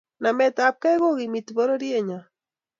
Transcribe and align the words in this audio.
Nametabkei 0.21 0.97
kokimiti 1.01 1.51
bororiet 1.55 2.03
nyo 2.07 2.19